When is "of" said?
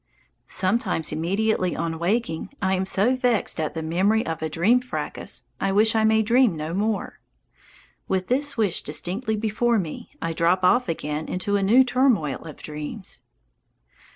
4.25-4.41, 12.45-12.57